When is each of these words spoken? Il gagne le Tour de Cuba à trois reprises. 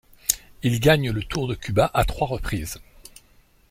Il 0.63 0.79
gagne 0.79 1.11
le 1.11 1.21
Tour 1.21 1.47
de 1.47 1.53
Cuba 1.53 1.91
à 1.93 2.05
trois 2.05 2.25
reprises. 2.27 2.79